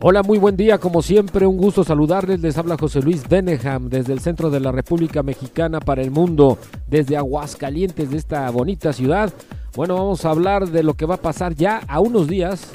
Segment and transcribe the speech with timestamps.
[0.00, 2.40] Hola, muy buen día, como siempre, un gusto saludarles.
[2.40, 6.58] Les habla José Luis Beneham desde el centro de la República Mexicana para el mundo,
[6.88, 9.32] desde Aguascalientes, de esta bonita ciudad.
[9.76, 12.72] Bueno, vamos a hablar de lo que va a pasar ya a unos días,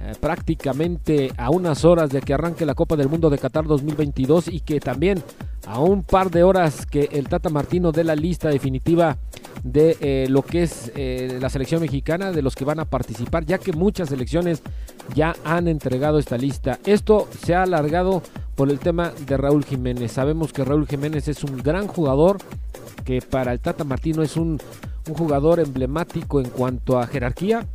[0.00, 4.48] eh, prácticamente a unas horas de que arranque la Copa del Mundo de Qatar 2022
[4.48, 5.22] y que también
[5.66, 9.18] a un par de horas que el Tata Martino dé la lista definitiva
[9.62, 13.44] de eh, lo que es eh, la selección mexicana, de los que van a participar,
[13.44, 14.62] ya que muchas selecciones
[15.14, 16.78] ya han entregado esta lista.
[16.84, 18.22] Esto se ha alargado
[18.54, 20.12] por el tema de Raúl Jiménez.
[20.12, 22.38] Sabemos que Raúl Jiménez es un gran jugador,
[23.04, 24.60] que para el Tata Martino es un,
[25.08, 27.66] un jugador emblemático en cuanto a jerarquía,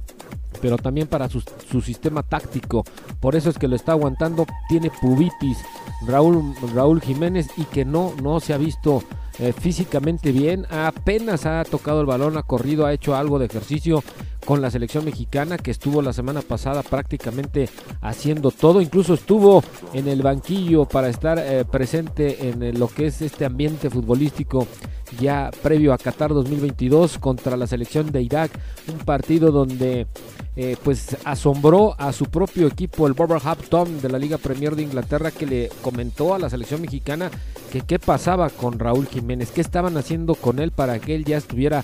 [0.61, 2.83] pero también para su, su, sistema táctico.
[3.19, 4.45] Por eso es que lo está aguantando.
[4.67, 5.57] Tiene pubitis
[6.05, 9.03] Raúl, Raúl Jiménez y que no, no se ha visto
[9.39, 10.65] eh, físicamente bien.
[10.69, 14.03] Apenas ha tocado el balón, ha corrido, ha hecho algo de ejercicio
[14.45, 17.69] con la selección mexicana que estuvo la semana pasada prácticamente
[18.01, 18.81] haciendo todo.
[18.81, 19.63] Incluso estuvo
[19.93, 24.67] en el banquillo para estar eh, presente en lo que es este ambiente futbolístico
[25.19, 28.51] ya previo a Qatar 2022 contra la selección de Irak.
[28.91, 30.07] Un partido donde
[30.61, 35.31] eh, pues asombró a su propio equipo, el Wolverhampton de la Liga Premier de Inglaterra,
[35.31, 37.31] que le comentó a la selección mexicana
[37.71, 41.37] que qué pasaba con Raúl Jiménez, qué estaban haciendo con él para que él ya
[41.37, 41.81] estuviera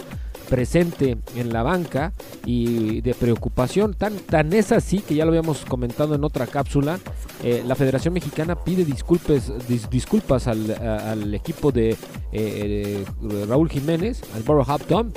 [0.49, 2.11] presente en la banca
[2.45, 3.93] y de preocupación.
[3.93, 6.99] Tan, tan es así que ya lo habíamos comentado en otra cápsula.
[7.43, 11.97] Eh, la Federación Mexicana pide disculpes, dis, disculpas al, al, equipo de eh,
[12.33, 13.05] eh,
[13.47, 15.13] Raúl Jiménez, al Wolverhampton,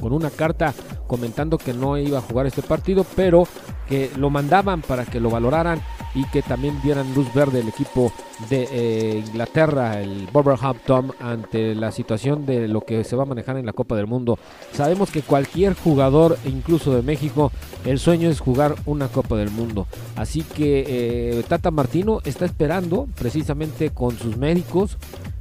[0.00, 0.74] con una carta
[1.06, 3.48] comentando que no iba a jugar este partido, pero
[3.88, 5.80] que lo mandaban para que lo valoraran
[6.14, 8.12] y que también dieran luz verde el equipo
[8.50, 13.56] de eh, Inglaterra, el Wolverhampton, ante la situación de lo que se va a manejar
[13.56, 14.38] en la Copa del Mundo.
[14.72, 17.50] Sabemos que cualquier jugador, incluso de México,
[17.84, 19.86] el sueño es jugar una Copa del Mundo.
[20.16, 24.96] Así que eh, Tata Martino está esperando precisamente con sus médicos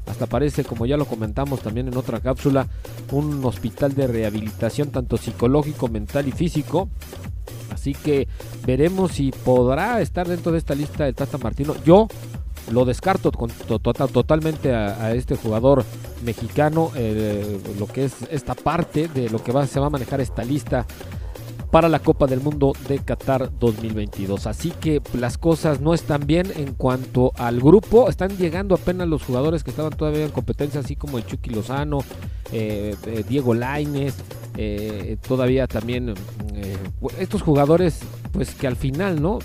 [0.07, 2.67] hasta parece, como ya lo comentamos también en otra cápsula,
[3.11, 6.89] un hospital de rehabilitación tanto psicológico, mental y físico.
[7.71, 8.27] Así que
[8.65, 11.75] veremos si podrá estar dentro de esta lista del Tata Martino.
[11.85, 12.07] Yo
[12.71, 15.85] lo descarto con, to, to, totalmente a, a, este jugador
[16.23, 20.19] mexicano, eh, lo que es esta parte de lo que va, se va a manejar
[20.21, 20.85] esta lista
[21.71, 24.47] para la Copa del Mundo de Qatar 2022.
[24.47, 28.09] Así que las cosas no están bien en cuanto al grupo.
[28.09, 31.99] Están llegando apenas los jugadores que estaban todavía en competencia, así como el Chucky Lozano,
[32.51, 34.15] eh, eh, Diego Laines,
[34.59, 36.15] eh, todavía también
[36.55, 36.77] eh,
[37.19, 37.99] estos jugadores,
[38.31, 39.37] pues que al final, ¿no?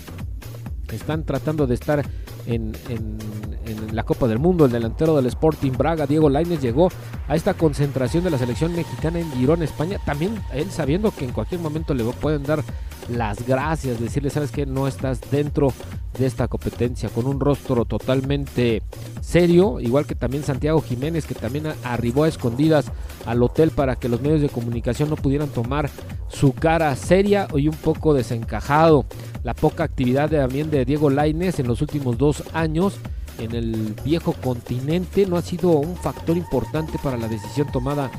[0.91, 2.03] Están tratando de estar
[2.47, 3.17] en, en,
[3.65, 4.65] en, la Copa del Mundo.
[4.65, 6.89] El delantero del Sporting Braga, Diego Laines, llegó
[7.27, 9.99] a esta concentración de la selección mexicana en Girón, España.
[10.05, 12.63] También él sabiendo que en cualquier momento le pueden dar
[13.09, 15.73] las gracias, decirle, sabes que no estás dentro
[16.17, 18.83] de esta competencia, con un rostro totalmente
[19.21, 22.91] serio, igual que también Santiago Jiménez, que también arribó a escondidas
[23.25, 25.89] al hotel para que los medios de comunicación no pudieran tomar
[26.29, 29.05] su cara seria y un poco desencajado.
[29.43, 32.99] La poca actividad también de Diego Laines en los últimos dos años
[33.39, 38.11] en el viejo continente no ha sido un factor importante para la decisión tomada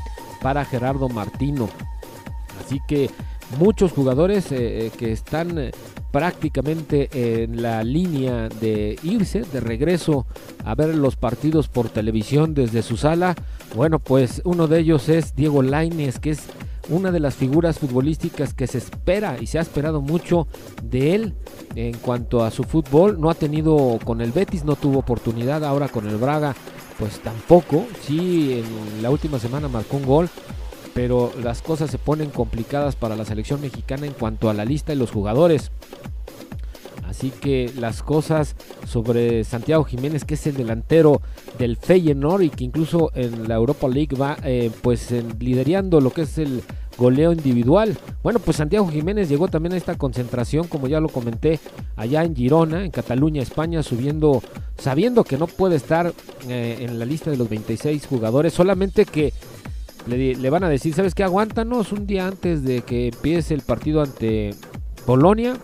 [0.43, 1.69] para Gerardo Martino.
[2.65, 3.11] Así que
[3.59, 5.71] muchos jugadores eh, que están eh,
[6.11, 10.27] prácticamente en la línea de irse, de regreso
[10.65, 13.35] a ver los partidos por televisión desde su sala.
[13.75, 16.45] Bueno, pues uno de ellos es Diego Laines, que es
[16.89, 20.47] una de las figuras futbolísticas que se espera y se ha esperado mucho
[20.83, 21.35] de él
[21.75, 23.21] en cuanto a su fútbol.
[23.21, 26.55] No ha tenido con el Betis, no tuvo oportunidad, ahora con el Braga
[26.99, 27.87] pues tampoco.
[28.03, 30.29] Sí, en la última semana marcó un gol,
[30.93, 34.93] pero las cosas se ponen complicadas para la selección mexicana en cuanto a la lista
[34.93, 35.71] y los jugadores.
[37.25, 38.55] Así que las cosas
[38.87, 41.23] sobre Santiago Jiménez, que es el delantero
[41.59, 46.11] del Feyenoord y que incluso en la Europa League va eh, pues en, liderando lo
[46.11, 46.63] que es el
[46.99, 47.97] goleo individual.
[48.23, 51.61] Bueno, pues Santiago Jiménez llegó también a esta concentración, como ya lo comenté,
[51.97, 54.43] allá en Girona, en Cataluña, España, subiendo,
[54.77, 56.13] sabiendo que no puede estar
[56.47, 59.33] eh, en la lista de los 26 jugadores, solamente que
[60.07, 61.25] le, le, van a decir, ¿sabes qué?
[61.25, 64.55] Aguántanos un día antes de que empiece el partido ante
[65.07, 65.55] Polonia,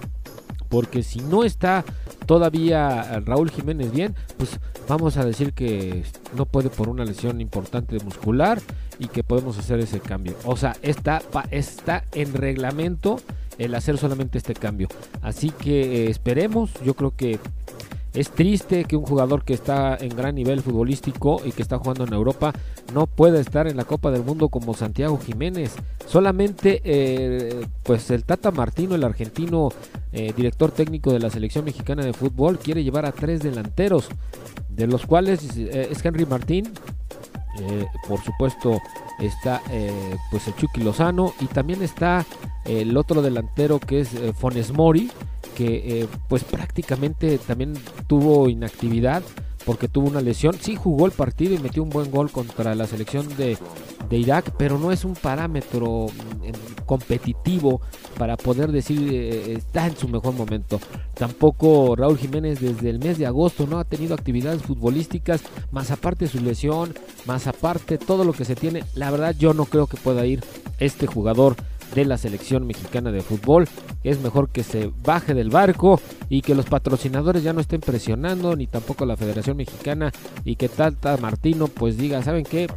[0.70, 1.84] porque si no está
[2.24, 4.58] todavía Raúl Jiménez bien, pues
[4.88, 8.62] vamos a decir que no puede por una lesión importante muscular
[8.98, 10.34] y que podemos hacer ese cambio.
[10.44, 11.20] O sea, está,
[11.50, 13.20] está en reglamento
[13.58, 14.88] el hacer solamente este cambio.
[15.20, 17.38] Así que eh, esperemos, yo creo que
[18.12, 22.04] es triste que un jugador que está en gran nivel futbolístico y que está jugando
[22.04, 22.52] en Europa
[22.92, 25.74] no pueda estar en la Copa del Mundo como Santiago Jiménez.
[26.06, 29.68] Solamente eh, pues el Tata Martino, el argentino
[30.12, 34.08] eh, director técnico de la selección mexicana de fútbol, quiere llevar a tres delanteros,
[34.68, 36.72] de los cuales eh, es Henry Martín,
[38.08, 38.80] por supuesto
[39.18, 39.60] está
[40.30, 42.24] pues el Chucky Lozano y también está
[42.64, 44.08] el otro delantero que es
[44.38, 45.10] Fones Mori
[45.60, 47.74] que eh, pues prácticamente también
[48.06, 49.22] tuvo inactividad
[49.66, 50.54] porque tuvo una lesión.
[50.58, 53.58] Sí jugó el partido y metió un buen gol contra la selección de,
[54.10, 57.82] Irak, pero no es un parámetro mm, competitivo
[58.18, 60.80] para poder decir eh, está en su mejor momento.
[61.12, 65.42] Tampoco Raúl Jiménez desde el mes de agosto no ha tenido actividades futbolísticas,
[65.72, 66.94] más aparte su lesión,
[67.26, 68.82] más aparte todo lo que se tiene.
[68.94, 70.42] La verdad yo no creo que pueda ir
[70.78, 71.54] este jugador
[71.94, 73.68] de la selección mexicana de fútbol.
[74.04, 78.56] Es mejor que se baje del barco y que los patrocinadores ya no estén presionando,
[78.56, 80.12] ni tampoco la Federación Mexicana
[80.44, 82.68] y que Tata Martino pues diga, ¿saben qué?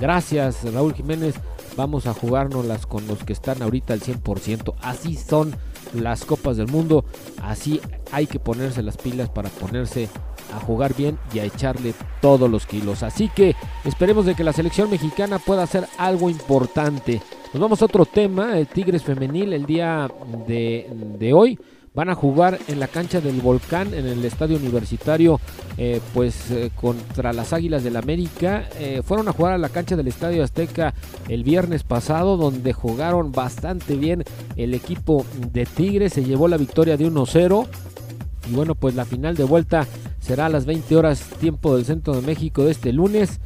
[0.00, 1.36] Gracias Raúl Jiménez,
[1.76, 4.74] vamos a jugárnoslas con los que están ahorita al 100%.
[4.80, 5.54] Así son
[5.94, 7.04] las copas del mundo,
[7.42, 7.80] así
[8.12, 10.08] hay que ponerse las pilas para ponerse
[10.54, 13.02] a jugar bien y a echarle todos los kilos.
[13.02, 17.22] Así que esperemos de que la selección mexicana pueda hacer algo importante
[17.56, 20.10] nos vamos a otro tema, el Tigres femenil el día
[20.46, 21.58] de, hoy.
[21.94, 25.40] Van a jugar en la cancha del Volcán, en el estadio universitario,
[25.78, 28.68] eh, pues eh, contra las Águilas del América.
[28.78, 30.92] Eh, fueron a jugar a la cancha del Estadio Azteca
[31.30, 34.22] el viernes pasado, donde jugaron bastante bien
[34.56, 36.12] el equipo de Tigres.
[36.12, 37.66] Se llevó la victoria de 1-0.
[38.50, 39.86] Y bueno, pues la final de vuelta
[40.20, 43.40] será a las 20 horas tiempo del centro de México de este lunes.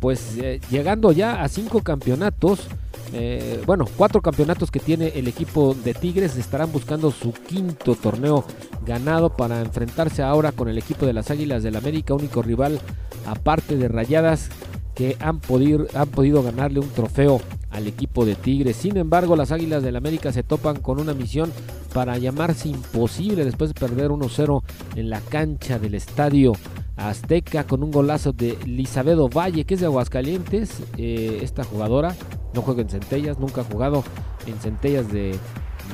[0.00, 0.38] pues
[0.70, 2.68] llegando ya a cinco campeonatos.
[3.12, 6.36] Eh, bueno, cuatro campeonatos que tiene el equipo de Tigres.
[6.36, 8.44] Estarán buscando su quinto torneo
[8.86, 12.80] ganado para enfrentarse ahora con el equipo de las Águilas del América, único rival
[13.26, 14.48] aparte de Rayadas
[14.94, 17.40] que han podido, ganarle un trofeo
[17.70, 18.76] al equipo de Tigres.
[18.76, 21.52] Sin embargo, las Águilas del América se topan con una misión
[21.94, 24.62] para llamarse imposible después de perder 1-0
[24.96, 26.52] en la cancha del estadio
[26.96, 32.16] Azteca con un golazo de Lizabedo Valle, que es de Aguascalientes, eh, esta jugadora
[32.54, 34.04] no juega en Centellas, nunca ha jugado
[34.46, 35.36] en Centellas de,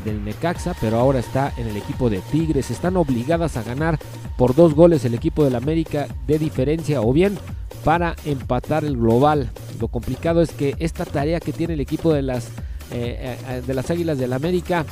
[0.05, 2.71] del Necaxa, pero ahora está en el equipo de Tigres.
[2.71, 3.99] Están obligadas a ganar
[4.37, 7.39] por dos goles el equipo del América de diferencia o bien
[7.85, 9.51] para empatar el global.
[9.81, 12.47] Lo complicado es que esta tarea que tiene el equipo de las,
[12.91, 14.85] eh, eh, de las Águilas del América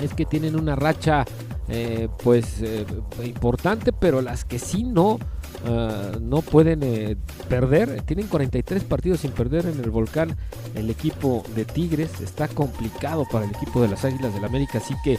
[0.00, 1.24] es que tienen una racha
[1.68, 2.62] eh, pues
[3.24, 5.18] importante, pero las que sí no
[5.66, 7.16] Ah, no pueden eh,
[7.48, 8.02] perder.
[8.02, 10.36] Tienen 43 partidos sin perder en el volcán.
[10.74, 14.78] El equipo de Tigres está complicado para el equipo de las Águilas del América.
[14.78, 15.18] Así que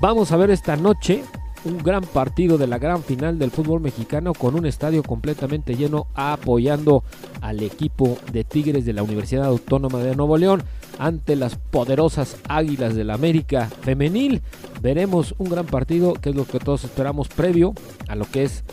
[0.00, 1.22] vamos a ver esta noche
[1.64, 6.06] un gran partido de la gran final del fútbol mexicano con un estadio completamente lleno
[6.14, 7.04] apoyando
[7.40, 10.62] al equipo de Tigres de la Universidad Autónoma de Nuevo León
[10.98, 14.42] ante las poderosas Águilas del América femenil.
[14.82, 17.72] Veremos un gran partido que es lo que todos esperamos previo
[18.08, 18.64] a lo que es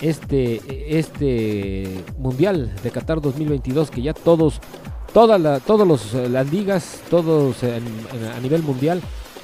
[0.00, 4.60] este, este Mundial de Qatar 2022 que ya todos,
[5.12, 9.00] toda la, todos los, eh, las ligas, todos a nivel mundial,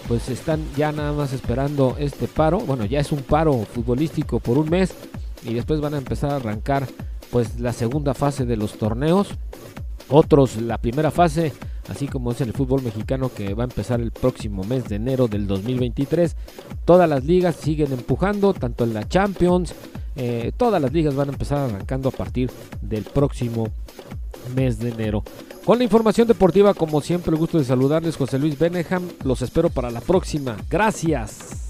[0.09, 2.61] pues están ya nada más esperando este paro.
[2.61, 4.95] Bueno, ya es un paro futbolístico por un mes
[5.45, 6.87] y después van a empezar a arrancar
[7.31, 9.29] pues la segunda fase de los torneos.
[10.09, 11.53] Otros la primera fase,
[11.89, 15.29] así como es el fútbol mexicano que va a empezar el próximo mes de enero
[15.29, 16.37] del 2023.
[16.85, 19.75] Todas las ligas siguen empujando, tanto en la Champions,
[20.17, 23.69] eh, todas las ligas van a empezar arrancando a partir del próximo
[24.55, 25.23] mes de enero.
[25.65, 29.09] Con la información deportiva, como siempre, el gusto de saludarles, José Luis Beneham.
[29.25, 30.57] Los espero para la próxima.
[30.69, 31.64] Gracias.